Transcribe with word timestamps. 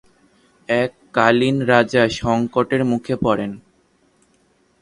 এক 0.69 0.91
কালীন 1.13 1.57
রাজা 1.63 2.03
সংকটের 2.19 2.81
মুখে 2.85 3.15
পড়েন। 3.15 3.51